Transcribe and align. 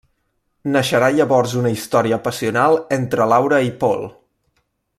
Naixerà 0.75 1.09
llavors 1.17 1.53
una 1.59 1.73
història 1.75 2.19
passional 2.29 2.79
entre 2.99 3.29
Laura 3.35 3.61
i 3.67 3.71
Paul. 3.85 4.09